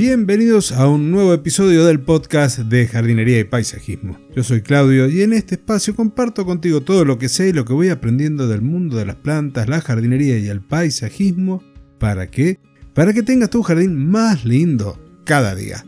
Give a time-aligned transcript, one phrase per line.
[0.00, 4.18] Bienvenidos a un nuevo episodio del podcast de jardinería y paisajismo.
[4.34, 7.66] Yo soy Claudio y en este espacio comparto contigo todo lo que sé y lo
[7.66, 11.62] que voy aprendiendo del mundo de las plantas, la jardinería y el paisajismo.
[11.98, 12.58] ¿Para qué?
[12.94, 15.84] Para que tengas tu jardín más lindo cada día.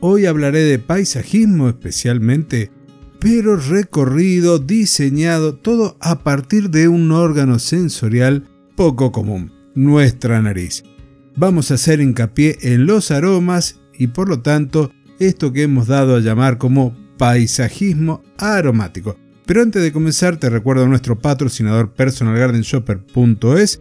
[0.00, 2.72] Hoy hablaré de paisajismo especialmente,
[3.20, 10.82] pero recorrido, diseñado, todo a partir de un órgano sensorial poco común, nuestra nariz
[11.40, 16.16] vamos a hacer hincapié en los aromas y por lo tanto esto que hemos dado
[16.16, 19.16] a llamar como paisajismo aromático.
[19.46, 23.80] Pero antes de comenzar te recuerdo a nuestro patrocinador personalgardenshopper.es,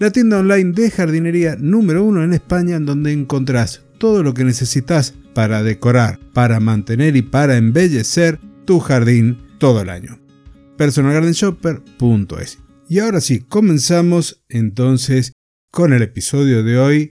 [0.00, 4.42] la tienda online de jardinería número uno en España en donde encontrás todo lo que
[4.42, 10.18] necesitas para decorar, para mantener y para embellecer tu jardín todo el año.
[10.76, 12.58] personalgardenshopper.es.
[12.88, 15.32] Y ahora sí, comenzamos entonces
[15.78, 17.10] con el episodio de hoy,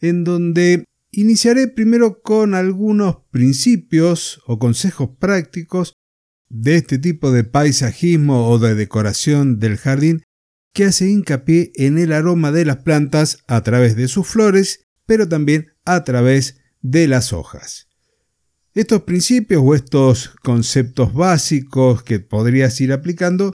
[0.00, 5.94] en donde iniciaré primero con algunos principios o consejos prácticos
[6.48, 10.22] de este tipo de paisajismo o de decoración del jardín
[10.72, 15.28] que hace hincapié en el aroma de las plantas a través de sus flores, pero
[15.28, 17.88] también a través de las hojas.
[18.74, 23.52] Estos principios o estos conceptos básicos que podrías ir aplicando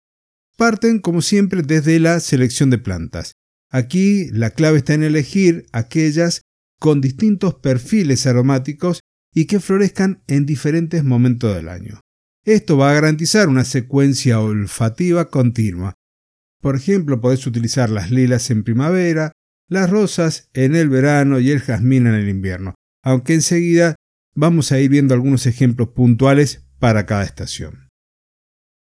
[0.57, 3.35] parten como siempre desde la selección de plantas.
[3.73, 6.43] Aquí la clave está en elegir aquellas
[6.79, 8.99] con distintos perfiles aromáticos
[9.33, 11.99] y que florezcan en diferentes momentos del año.
[12.45, 15.95] Esto va a garantizar una secuencia olfativa continua.
[16.61, 19.31] Por ejemplo, podés utilizar las lilas en primavera,
[19.67, 23.95] las rosas en el verano y el jazmín en el invierno, aunque enseguida
[24.35, 27.89] vamos a ir viendo algunos ejemplos puntuales para cada estación.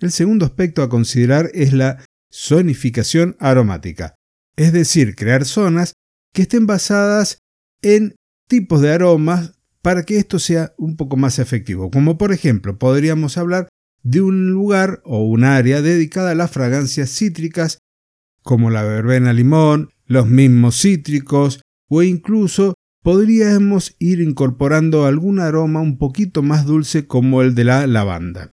[0.01, 4.17] El segundo aspecto a considerar es la zonificación aromática
[4.57, 5.95] es decir, crear zonas
[6.33, 7.39] que estén basadas
[7.83, 8.15] en
[8.49, 11.91] tipos de aromas para que esto sea un poco más efectivo.
[11.91, 13.69] Como por ejemplo, podríamos hablar
[14.03, 17.79] de un lugar o un área dedicada a las fragancias cítricas,
[18.43, 25.99] como la verbena limón, los mismos cítricos, o incluso podríamos ir incorporando algún aroma un
[25.99, 28.51] poquito más dulce como el de la lavanda.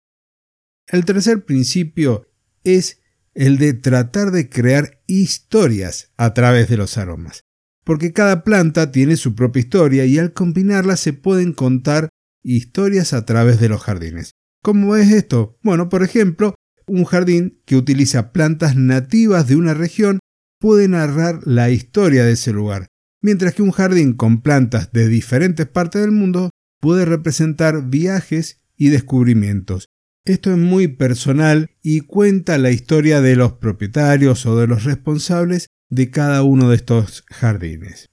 [0.86, 2.26] El tercer principio
[2.64, 3.00] es
[3.38, 7.44] el de tratar de crear historias a través de los aromas.
[7.84, 12.08] Porque cada planta tiene su propia historia y al combinarlas se pueden contar
[12.42, 14.32] historias a través de los jardines.
[14.60, 15.56] ¿Cómo es esto?
[15.62, 16.56] Bueno, por ejemplo,
[16.88, 20.18] un jardín que utiliza plantas nativas de una región
[20.58, 22.88] puede narrar la historia de ese lugar,
[23.22, 26.50] mientras que un jardín con plantas de diferentes partes del mundo
[26.80, 29.86] puede representar viajes y descubrimientos,
[30.28, 35.68] esto es muy personal y cuenta la historia de los propietarios o de los responsables
[35.88, 38.08] de cada uno de estos jardines.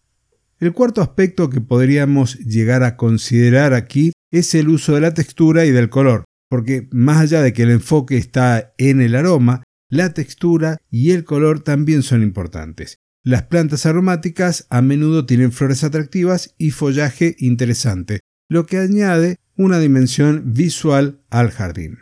[0.59, 5.65] El cuarto aspecto que podríamos llegar a considerar aquí es el uso de la textura
[5.65, 10.13] y del color, porque más allá de que el enfoque está en el aroma, la
[10.13, 12.97] textura y el color también son importantes.
[13.23, 19.79] Las plantas aromáticas a menudo tienen flores atractivas y follaje interesante, lo que añade una
[19.79, 21.99] dimensión visual al jardín.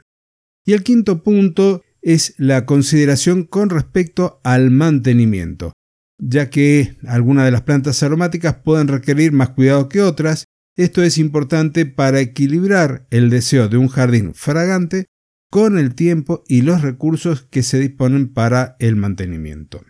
[0.66, 5.74] Y el quinto punto es la consideración con respecto al mantenimiento,
[6.20, 10.46] ya que algunas de las plantas aromáticas pueden requerir más cuidado que otras.
[10.76, 15.06] Esto es importante para equilibrar el deseo de un jardín fragante
[15.50, 19.84] con el tiempo y los recursos que se disponen para el mantenimiento.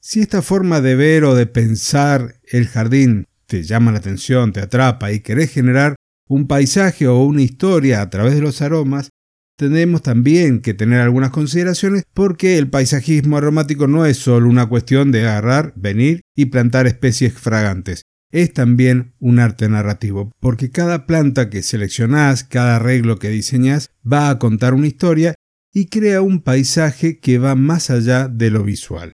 [0.00, 4.60] Si esta forma de ver o de pensar el jardín te llama la atención, te
[4.60, 5.96] atrapa y querés generar
[6.28, 9.10] un paisaje o una historia a través de los aromas,
[9.56, 15.12] tenemos también que tener algunas consideraciones porque el paisajismo aromático no es solo una cuestión
[15.12, 18.02] de agarrar, venir y plantar especies fragantes.
[18.30, 24.28] Es también un arte narrativo, porque cada planta que seleccionás, cada arreglo que diseñas, va
[24.28, 25.34] a contar una historia
[25.72, 29.12] y crea un paisaje que va más allá de lo visual.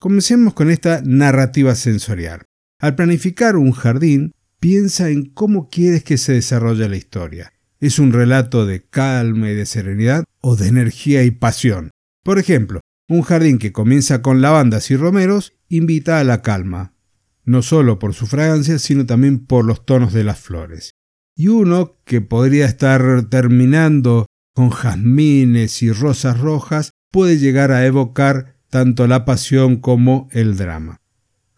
[0.00, 2.42] Comencemos con esta narrativa sensorial.
[2.80, 7.52] Al planificar un jardín, piensa en cómo quieres que se desarrolle la historia.
[7.80, 11.90] ¿Es un relato de calma y de serenidad o de energía y pasión?
[12.22, 16.92] Por ejemplo, un jardín que comienza con lavandas y romeros invita a la calma,
[17.44, 20.92] no solo por su fragancia, sino también por los tonos de las flores.
[21.34, 28.56] Y uno que podría estar terminando con jazmines y rosas rojas puede llegar a evocar
[28.68, 31.00] tanto la pasión como el drama.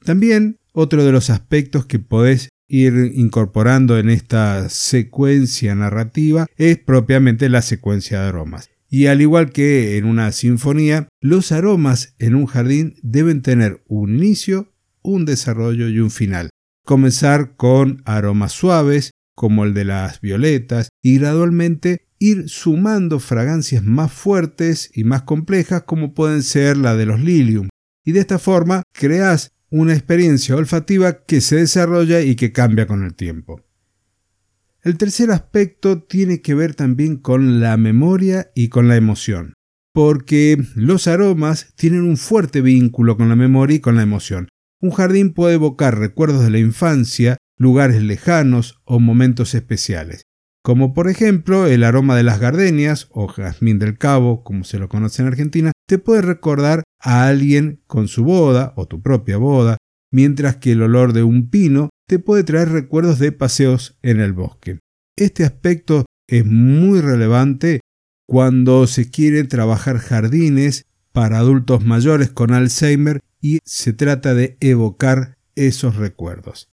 [0.05, 7.51] También otro de los aspectos que podés ir incorporando en esta secuencia narrativa es propiamente
[7.51, 8.71] la secuencia de aromas.
[8.89, 14.17] Y al igual que en una sinfonía, los aromas en un jardín deben tener un
[14.17, 14.73] inicio,
[15.03, 16.49] un desarrollo y un final.
[16.85, 24.13] comenzar con aromas suaves, como el de las violetas, y gradualmente ir sumando fragancias más
[24.13, 27.69] fuertes y más complejas, como pueden ser la de los lilium.
[28.05, 33.05] Y de esta forma creas una experiencia olfativa que se desarrolla y que cambia con
[33.05, 33.63] el tiempo.
[34.83, 39.55] El tercer aspecto tiene que ver también con la memoria y con la emoción,
[39.95, 44.49] porque los aromas tienen un fuerte vínculo con la memoria y con la emoción.
[44.79, 50.23] Un jardín puede evocar recuerdos de la infancia, lugares lejanos o momentos especiales,
[50.63, 54.91] como por ejemplo el aroma de las gardenias o jazmín del cabo, como se lo
[54.91, 59.79] conoce en Argentina, te puede recordar a alguien con su boda o tu propia boda,
[60.11, 64.32] mientras que el olor de un pino te puede traer recuerdos de paseos en el
[64.32, 64.79] bosque.
[65.17, 67.81] Este aspecto es muy relevante
[68.26, 75.37] cuando se quiere trabajar jardines para adultos mayores con Alzheimer y se trata de evocar
[75.55, 76.70] esos recuerdos.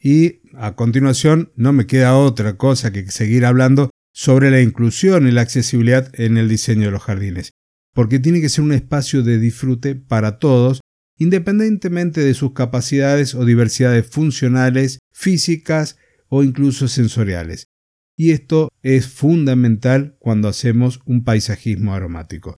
[0.00, 5.32] Y a continuación no me queda otra cosa que seguir hablando sobre la inclusión y
[5.32, 7.52] la accesibilidad en el diseño de los jardines,
[7.98, 10.80] porque tiene que ser un espacio de disfrute para todos,
[11.18, 15.96] independientemente de sus capacidades o diversidades funcionales, físicas
[16.28, 17.66] o incluso sensoriales.
[18.16, 22.54] Y esto es fundamental cuando hacemos un paisajismo aromático.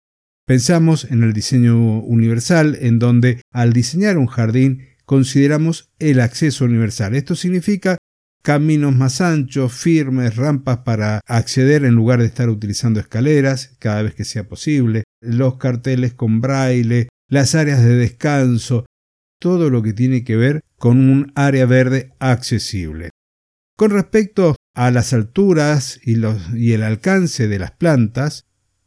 [0.46, 7.14] Pensamos en el diseño universal, en donde al diseñar un jardín consideramos el acceso universal.
[7.14, 7.96] Esto significa
[8.42, 14.14] caminos más anchos, firmes, rampas para acceder en lugar de estar utilizando escaleras cada vez
[14.14, 18.87] que sea posible, los carteles con braille, las áreas de descanso,
[19.40, 23.10] todo lo que tiene que ver con un área verde accesible.
[23.76, 26.14] Con respecto a las alturas y,
[26.72, 28.44] el alcance de las plantas,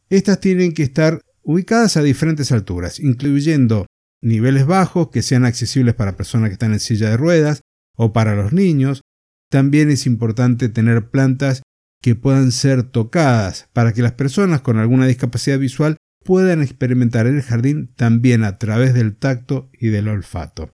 [0.09, 3.87] estas tienen que estar ubicadas a diferentes alturas, incluyendo
[4.21, 7.61] niveles bajos que sean accesibles para personas que están en silla de ruedas
[7.97, 9.01] o para los niños.
[9.53, 11.61] También es importante tener plantas
[12.01, 17.43] que puedan ser tocadas para que las personas con alguna discapacidad visual puedan experimentar el
[17.43, 20.71] jardín también a través del tacto y del olfato.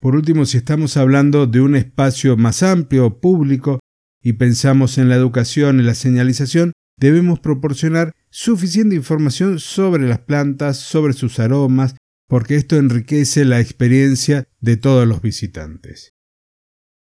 [0.00, 3.80] Por último, si estamos hablando de un espacio más amplio, público,
[4.22, 10.78] y pensamos en la educación y la señalización, debemos proporcionar suficiente información sobre las plantas,
[10.78, 11.96] sobre sus aromas,
[12.28, 16.12] porque esto enriquece la experiencia de todos los visitantes.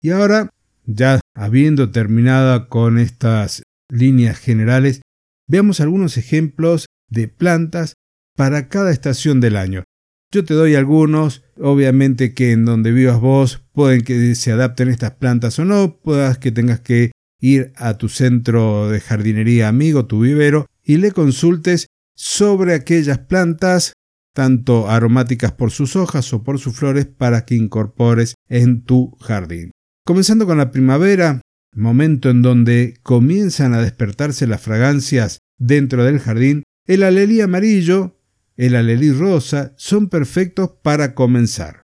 [0.02, 0.50] Y ahora,
[0.86, 5.02] ya habiendo terminado con estas líneas generales,
[5.48, 7.94] veamos algunos ejemplos de plantas
[8.36, 9.84] para cada estación del año.
[10.32, 15.12] Yo te doy algunos, obviamente que en donde vivas vos pueden que se adapten estas
[15.12, 20.22] plantas o no, puedas que tengas que ir a tu centro de jardinería amigo, tu
[20.22, 23.94] vivero, y le consultes sobre aquellas plantas,
[24.34, 29.72] tanto aromáticas por sus hojas o por sus flores, para que incorpores en tu jardín.
[30.06, 31.42] Comenzando con la primavera,
[31.74, 38.20] momento en donde comienzan a despertarse las fragancias dentro del jardín, el alelí amarillo,
[38.58, 41.84] el alelí rosa son perfectos para comenzar.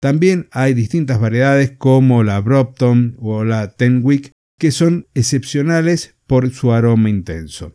[0.00, 6.72] También hay distintas variedades como la Brompton o la Tenwick que son excepcionales por su
[6.72, 7.74] aroma intenso.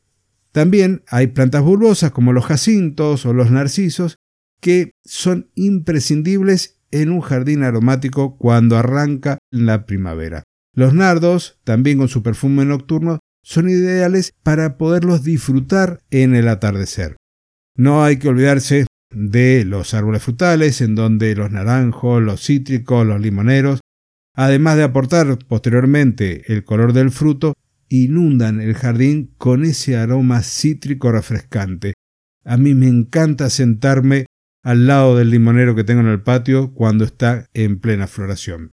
[0.51, 4.15] También hay plantas bulbosas como los jacintos o los narcisos
[4.59, 10.43] que son imprescindibles en un jardín aromático cuando arranca la primavera.
[10.73, 17.15] Los nardos, también con su perfume nocturno, son ideales para poderlos disfrutar en el atardecer.
[17.75, 23.21] No hay que olvidarse de los árboles frutales, en donde los naranjos, los cítricos, los
[23.21, 23.79] limoneros
[24.37, 27.55] además de aportar posteriormente el color del fruto,
[27.89, 31.93] inundan el jardín con ese aroma cítrico refrescante.
[32.45, 34.27] A mí me encanta sentarme
[34.63, 38.71] al lado del limonero que tengo en el patio cuando está en plena floración.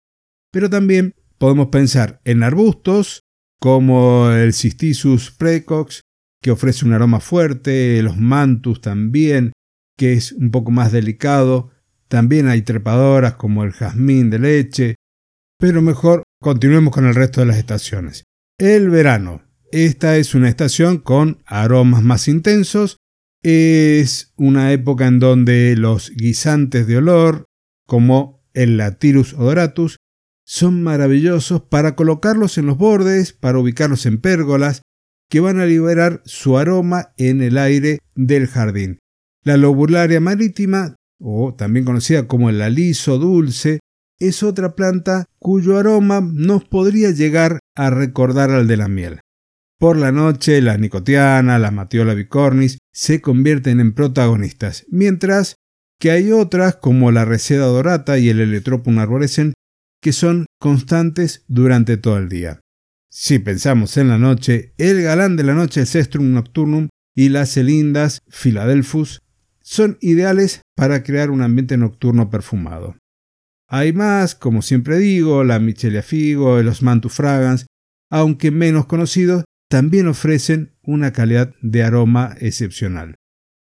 [0.52, 3.22] Pero también podemos pensar en arbustos
[3.60, 6.02] como el Cistisus precox,
[6.42, 9.52] que ofrece un aroma fuerte, los mantus también,
[9.96, 11.70] que es un poco más delicado.
[12.08, 14.94] También hay trepadoras como el jazmín de leche,
[15.58, 18.24] pero mejor continuemos con el resto de las estaciones.
[18.58, 19.42] El verano.
[19.70, 22.98] Esta es una estación con aromas más intensos.
[23.42, 27.46] Es una época en donde los guisantes de olor,
[27.86, 29.96] como el Latirus odoratus,
[30.44, 34.82] son maravillosos para colocarlos en los bordes, para ubicarlos en pérgolas,
[35.28, 38.98] que van a liberar su aroma en el aire del jardín.
[39.42, 43.80] La lobularia marítima, o también conocida como el aliso dulce,
[44.20, 49.20] es otra planta cuyo aroma nos podría llegar a recordar al de la miel.
[49.78, 55.56] Por la noche, la nicotiana, la matiola bicornis se convierten en protagonistas, mientras
[55.98, 59.54] que hay otras como la reseda dorata y el Eletropum arborescens
[60.02, 62.60] que son constantes durante todo el día.
[63.08, 67.52] Si pensamos en la noche, el galán de la noche, el Cestrum Nocturnum y las
[67.52, 69.20] celindas Philadelphus
[69.60, 72.96] son ideales para crear un ambiente nocturno perfumado.
[73.68, 77.66] Hay más, como siempre digo, la Michelia Figo, los Mantu Fragans,
[78.10, 83.14] aunque menos conocidos, también ofrecen una calidad de aroma excepcional.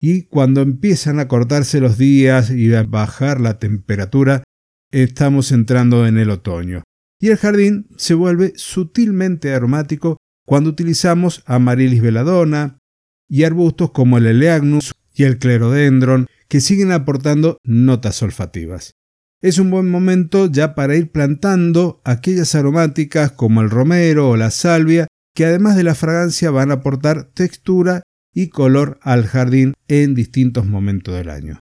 [0.00, 4.42] Y cuando empiezan a cortarse los días y a bajar la temperatura,
[4.90, 6.82] estamos entrando en el otoño.
[7.20, 12.78] Y el jardín se vuelve sutilmente aromático cuando utilizamos Amaryllis veladona
[13.28, 18.94] y arbustos como el Eleagnus y el Clerodendron que siguen aportando notas olfativas.
[19.40, 24.50] Es un buen momento ya para ir plantando aquellas aromáticas como el romero o la
[24.50, 28.02] salvia que además de la fragancia van a aportar textura
[28.34, 31.58] y color al jardín en distintos momentos del año.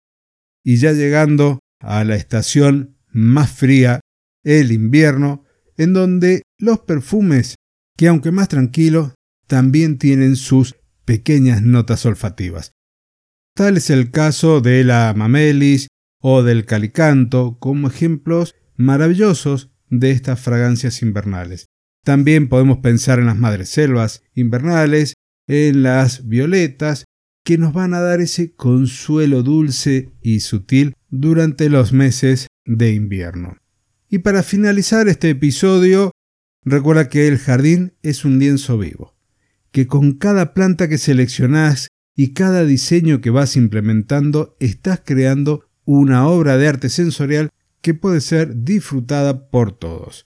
[0.65, 4.01] Y ya llegando a la estación más fría,
[4.45, 5.45] el invierno,
[5.77, 7.57] en donde los perfumes,
[7.97, 9.15] que aunque más tranquilos,
[9.47, 12.73] también tienen sus pequeñas notas olfativas.
[13.55, 15.89] Tal es el caso de la mamelis
[16.21, 21.67] o del calicanto como ejemplos maravillosos de estas fragancias invernales.
[22.05, 25.15] También podemos pensar en las madreselvas invernales,
[25.47, 27.05] en las violetas,
[27.45, 33.57] que nos van a dar ese consuelo dulce y sutil durante los meses de invierno.
[34.09, 36.13] Y para finalizar este episodio,
[36.65, 39.17] recuerda que el jardín es un lienzo vivo,
[39.71, 46.27] que con cada planta que seleccionás y cada diseño que vas implementando estás creando una
[46.27, 50.27] obra de arte sensorial que puede ser disfrutada por todos.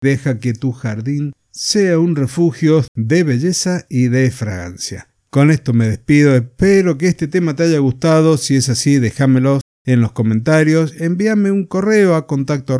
[0.00, 5.08] Deja que tu jardín sea un refugio de belleza y de fragancia.
[5.28, 9.60] Con esto me despido, espero que este tema te haya gustado, si es así déjamelo
[9.84, 12.78] en los comentarios, envíame un correo a contacto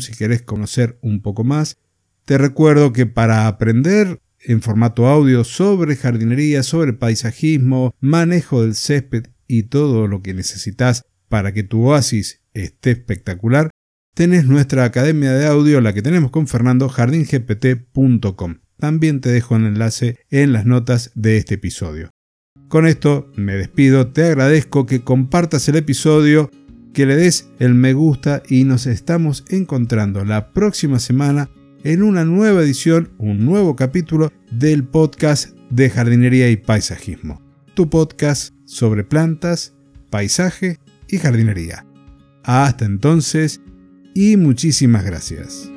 [0.00, 1.76] si querés conocer un poco más.
[2.24, 9.28] Te recuerdo que para aprender en formato audio sobre jardinería, sobre paisajismo, manejo del césped
[9.46, 13.70] y todo lo que necesitas para que tu oasis esté espectacular,
[14.16, 18.54] tenés nuestra academia de audio, la que tenemos con Fernando, jardingpt.com.
[18.78, 22.08] También te dejo el enlace en las notas de este episodio.
[22.68, 26.50] Con esto me despido, te agradezco que compartas el episodio,
[26.94, 31.50] que le des el me gusta y nos estamos encontrando la próxima semana
[31.84, 37.42] en una nueva edición, un nuevo capítulo del podcast de jardinería y paisajismo.
[37.74, 39.74] Tu podcast sobre plantas,
[40.08, 41.84] paisaje y jardinería.
[42.44, 43.60] Hasta entonces,
[44.16, 45.70] y muchísimas gracias.